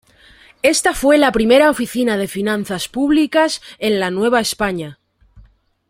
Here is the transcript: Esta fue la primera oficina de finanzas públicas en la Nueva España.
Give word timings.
Esta 0.63 0.95
fue 0.95 1.19
la 1.19 1.31
primera 1.31 1.69
oficina 1.69 2.17
de 2.17 2.27
finanzas 2.27 2.89
públicas 2.89 3.61
en 3.77 3.99
la 3.99 4.09
Nueva 4.09 4.39
España. 4.39 4.97